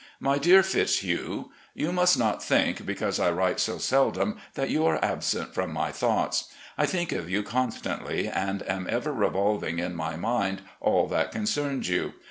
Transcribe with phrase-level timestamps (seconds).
[0.19, 4.97] "My Dear Fitzhugh: You must not think because I write so seldom that you are
[5.05, 6.47] absent from my thoughts.
[6.75, 11.87] I think of you constantly, and am ever revolving in my mind all that concerns
[11.87, 12.13] you.